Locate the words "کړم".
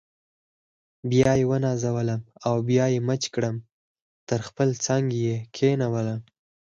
3.33-3.55